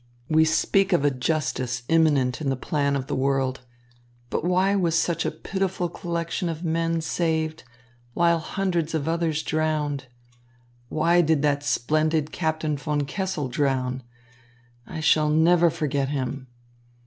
"We 0.29 0.45
speak 0.45 0.93
of 0.93 1.05
a 1.05 1.11
justice 1.11 1.83
imminent 1.87 2.41
in 2.41 2.49
the 2.49 2.55
plan 2.55 2.95
of 2.95 3.05
the 3.05 3.13
world. 3.15 3.61
But 4.31 4.43
why 4.43 4.73
was 4.75 4.95
such 4.95 5.27
a 5.27 5.29
pitiful 5.31 5.89
collection 5.89 6.49
of 6.49 6.63
men 6.63 7.01
saved, 7.01 7.63
while 8.15 8.39
hundreds 8.39 8.95
of 8.95 9.07
others 9.07 9.43
drowned? 9.43 10.07
Why 10.89 11.21
did 11.21 11.43
that 11.43 11.61
splendid 11.61 12.31
Captain 12.31 12.77
von 12.77 13.01
Kessel 13.01 13.47
drown? 13.47 14.01
I 14.87 15.01
shall 15.01 15.29
never 15.29 15.69
forget 15.69 16.09
him. 16.09 16.47